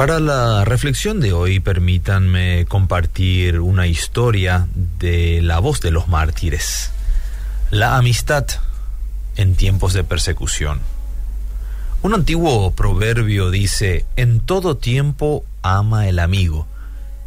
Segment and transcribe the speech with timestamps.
[0.00, 4.66] Para la reflexión de hoy, permítanme compartir una historia
[4.98, 6.90] de la voz de los mártires.
[7.70, 8.46] La amistad
[9.36, 10.80] en tiempos de persecución.
[12.00, 16.66] Un antiguo proverbio dice, en todo tiempo ama el amigo,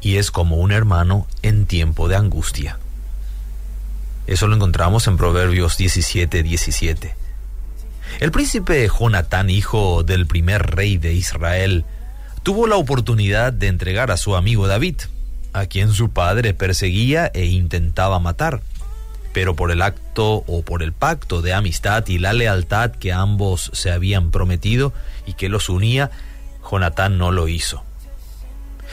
[0.00, 2.78] y es como un hermano en tiempo de angustia.
[4.28, 7.16] Eso lo encontramos en Proverbios 17, 17.
[8.20, 11.84] El príncipe Jonatán, hijo del primer rey de Israel,
[12.42, 14.96] tuvo la oportunidad de entregar a su amigo David,
[15.52, 18.62] a quien su padre perseguía e intentaba matar.
[19.32, 23.70] Pero por el acto o por el pacto de amistad y la lealtad que ambos
[23.74, 24.92] se habían prometido
[25.26, 26.10] y que los unía,
[26.68, 27.84] Jonatán no lo hizo.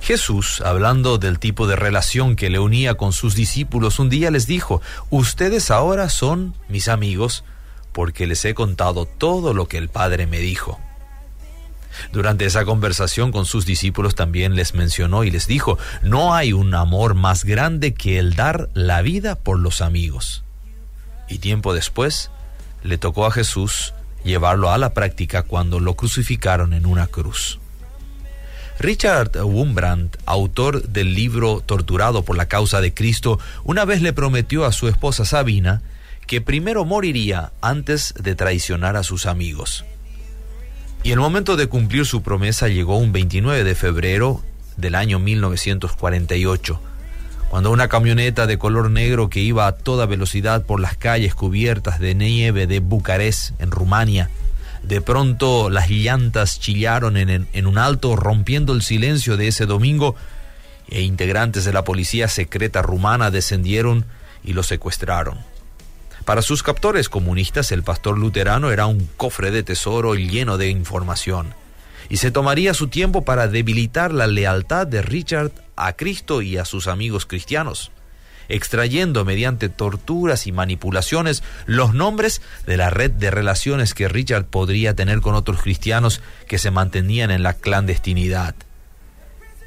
[0.00, 4.46] Jesús, hablando del tipo de relación que le unía con sus discípulos, un día les
[4.46, 7.44] dijo, ustedes ahora son mis amigos
[7.92, 10.78] porque les he contado todo lo que el Padre me dijo.
[12.12, 16.74] Durante esa conversación con sus discípulos también les mencionó y les dijo, no hay un
[16.74, 20.44] amor más grande que el dar la vida por los amigos.
[21.28, 22.30] Y tiempo después
[22.82, 27.58] le tocó a Jesús llevarlo a la práctica cuando lo crucificaron en una cruz.
[28.78, 34.64] Richard Wurmbrand, autor del libro Torturado por la causa de Cristo, una vez le prometió
[34.64, 35.82] a su esposa Sabina
[36.28, 39.84] que primero moriría antes de traicionar a sus amigos.
[41.02, 44.42] Y el momento de cumplir su promesa llegó un 29 de febrero
[44.76, 46.80] del año 1948,
[47.48, 51.98] cuando una camioneta de color negro que iba a toda velocidad por las calles cubiertas
[51.98, 54.28] de nieve de Bucarest, en Rumania,
[54.82, 60.14] de pronto las llantas chillaron en, en, un alto, rompiendo el silencio de ese domingo,
[60.90, 64.04] e integrantes de la policía secreta rumana descendieron
[64.42, 65.38] y lo secuestraron.
[66.28, 71.54] Para sus captores comunistas, el pastor luterano era un cofre de tesoro lleno de información,
[72.10, 76.66] y se tomaría su tiempo para debilitar la lealtad de Richard a Cristo y a
[76.66, 77.92] sus amigos cristianos,
[78.50, 84.94] extrayendo mediante torturas y manipulaciones los nombres de la red de relaciones que Richard podría
[84.94, 88.54] tener con otros cristianos que se mantenían en la clandestinidad.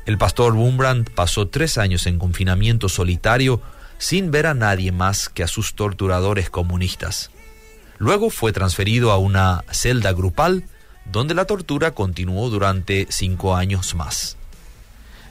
[0.05, 3.63] El pastor Wumbrand pasó tres años en confinamiento solitario
[4.01, 7.29] sin ver a nadie más que a sus torturadores comunistas.
[7.99, 10.63] Luego fue transferido a una celda grupal
[11.05, 14.37] donde la tortura continuó durante cinco años más.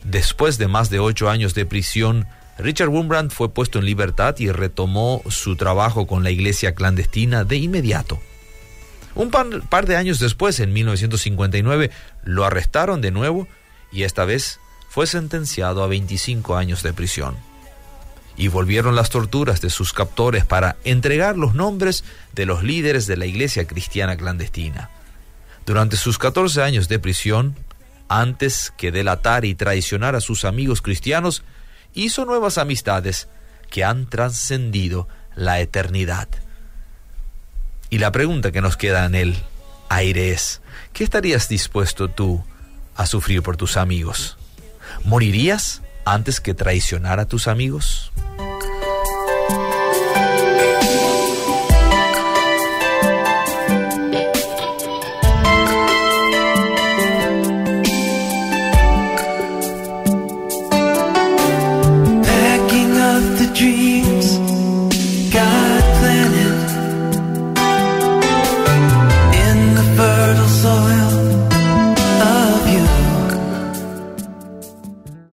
[0.05, 2.29] Después de más de ocho años de prisión,
[2.59, 7.57] Richard Wurmbrand fue puesto en libertad y retomó su trabajo con la iglesia clandestina de
[7.57, 8.21] inmediato.
[9.17, 11.91] Un par, de años después, en 1959,
[12.23, 13.49] lo arrestaron de nuevo
[13.91, 17.50] y esta vez fue sentenciado a 25 años de prisión
[18.41, 23.19] y volvieron las torturas de sus captores para entregar los nombres de los líderes de
[23.19, 24.89] la iglesia cristiana clandestina.
[25.67, 27.55] Durante sus 14 años de prisión,
[28.09, 31.43] antes que delatar y traicionar a sus amigos cristianos,
[31.93, 33.29] hizo nuevas amistades
[33.69, 35.07] que han trascendido
[35.37, 36.27] la eternidad.
[37.91, 39.37] Y la pregunta que nos queda en el
[39.91, 40.63] aire es,
[40.95, 42.43] ¿qué estarías dispuesto tú
[42.97, 44.39] a sufrir por tus amigos?
[45.05, 48.11] ¿Morirías antes que traicionar a tus amigos?